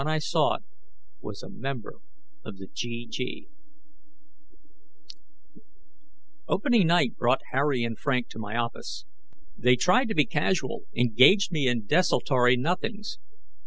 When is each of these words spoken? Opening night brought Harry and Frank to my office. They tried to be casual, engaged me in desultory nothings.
Opening 0.01 1.87
night 6.87 7.17
brought 7.17 7.41
Harry 7.51 7.83
and 7.83 7.99
Frank 7.99 8.27
to 8.29 8.39
my 8.39 8.57
office. 8.57 9.05
They 9.55 9.75
tried 9.75 10.07
to 10.07 10.15
be 10.15 10.25
casual, 10.25 10.85
engaged 10.95 11.51
me 11.51 11.67
in 11.67 11.85
desultory 11.85 12.57
nothings. 12.57 13.19